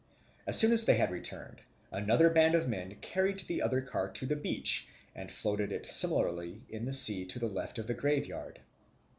As 0.47 0.57
soon 0.57 0.71
as 0.73 0.83
they 0.85 0.95
had 0.95 1.11
returned, 1.11 1.61
another 1.91 2.31
band 2.31 2.55
of 2.55 2.67
men 2.67 2.95
carried 3.01 3.41
the 3.41 3.61
other 3.61 3.81
car 3.81 4.09
to 4.13 4.25
the 4.25 4.35
beach 4.35 4.87
and 5.13 5.31
floated 5.31 5.71
it 5.71 5.85
similarly 5.85 6.63
in 6.69 6.85
the 6.85 6.91
sea 6.93 7.23
to 7.27 7.37
the 7.37 7.45
left 7.47 7.77
of 7.77 7.85
the 7.85 7.93
graveyard. 7.93 8.59